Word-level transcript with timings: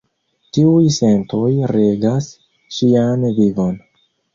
Tiuj 0.57 0.93
sentoj 0.95 1.43
regas 1.75 2.33
ŝian 2.79 3.33
vivon. 3.41 3.83